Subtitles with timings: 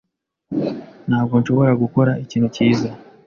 [1.09, 2.87] Ntabwo nshobora gukora ikintu cyiza.